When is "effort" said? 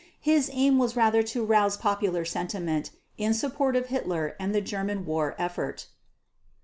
5.37-5.89